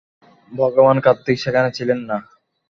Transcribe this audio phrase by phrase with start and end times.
[0.51, 2.17] ভগবান কার্তিক সেখানে ছিলেন না।